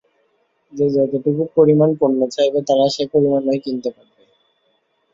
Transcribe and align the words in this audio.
যে 0.73 0.85
যতটুকু 0.95 1.43
পরিমাণ 1.55 1.89
পণ্য 1.99 2.19
চাইবে, 2.35 2.59
তারা 2.67 2.85
সে 2.89 3.03
পরিমাণই 3.13 3.59
কিনতে 3.65 3.89
পারবে। 3.95 4.23